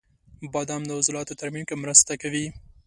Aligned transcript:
•بادام 0.53 0.81
د 0.85 0.91
عضلاتو 0.99 1.37
ترمیم 1.41 1.63
کې 1.69 1.75
مرسته 1.83 2.13
کوي. 2.21 2.45